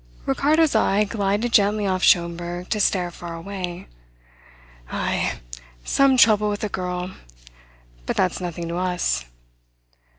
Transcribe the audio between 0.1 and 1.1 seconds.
Ricardo's eye